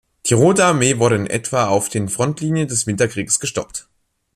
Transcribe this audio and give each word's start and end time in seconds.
Die 0.25 0.33
Rote 0.33 0.65
Armee 0.65 0.97
wurde 0.97 1.15
in 1.15 1.27
etwa 1.27 1.67
auf 1.67 1.87
den 1.87 2.09
Frontlinien 2.09 2.67
des 2.67 2.87
Winterkrieges 2.87 3.39
gestoppt. 3.39 3.87